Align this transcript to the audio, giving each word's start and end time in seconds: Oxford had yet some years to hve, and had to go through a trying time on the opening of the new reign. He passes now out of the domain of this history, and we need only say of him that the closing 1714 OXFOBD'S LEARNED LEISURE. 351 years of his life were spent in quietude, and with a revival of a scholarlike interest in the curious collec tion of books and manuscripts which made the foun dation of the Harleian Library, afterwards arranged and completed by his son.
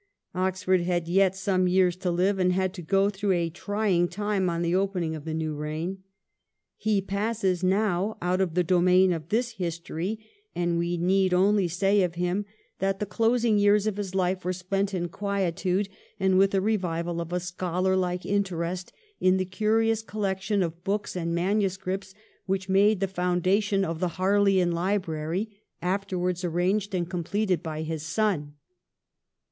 Oxford 0.33 0.81
had 0.81 1.07
yet 1.07 1.35
some 1.35 1.67
years 1.67 1.95
to 1.97 2.09
hve, 2.09 2.39
and 2.39 2.53
had 2.53 2.73
to 2.73 2.81
go 2.81 3.11
through 3.11 3.33
a 3.33 3.51
trying 3.51 4.07
time 4.07 4.49
on 4.49 4.63
the 4.63 4.73
opening 4.73 5.13
of 5.13 5.25
the 5.25 5.33
new 5.35 5.53
reign. 5.53 5.99
He 6.75 7.01
passes 7.01 7.63
now 7.63 8.17
out 8.19 8.41
of 8.41 8.55
the 8.55 8.63
domain 8.63 9.13
of 9.13 9.29
this 9.29 9.51
history, 9.51 10.25
and 10.55 10.79
we 10.79 10.97
need 10.97 11.35
only 11.35 11.67
say 11.67 12.01
of 12.01 12.15
him 12.15 12.47
that 12.79 12.97
the 12.99 13.05
closing 13.05 13.57
1714 13.57 13.61
OXFOBD'S 13.61 13.63
LEARNED 13.63 13.83
LEISURE. 13.83 13.83
351 13.85 13.85
years 13.85 13.87
of 13.87 13.97
his 13.97 14.15
life 14.15 14.43
were 14.45 14.53
spent 14.53 14.93
in 14.95 15.07
quietude, 15.09 15.89
and 16.19 16.37
with 16.39 16.55
a 16.55 16.61
revival 16.61 17.21
of 17.21 17.31
a 17.31 17.39
scholarlike 17.39 18.25
interest 18.25 18.91
in 19.19 19.37
the 19.37 19.45
curious 19.45 20.01
collec 20.03 20.41
tion 20.41 20.63
of 20.63 20.83
books 20.83 21.15
and 21.15 21.35
manuscripts 21.35 22.15
which 22.47 22.67
made 22.67 23.01
the 23.01 23.07
foun 23.07 23.39
dation 23.39 23.83
of 23.83 23.99
the 23.99 24.09
Harleian 24.17 24.71
Library, 24.73 25.61
afterwards 25.79 26.43
arranged 26.43 26.95
and 26.95 27.07
completed 27.07 27.61
by 27.61 27.83
his 27.83 28.01
son. 28.03 28.55